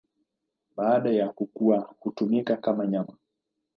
[0.75, 3.17] Baada ya kukua hutumika kama nyama.